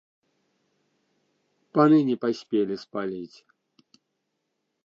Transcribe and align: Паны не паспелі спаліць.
Паны 1.79 1.99
не 2.09 2.17
паспелі 2.25 2.75
спаліць. 2.85 3.37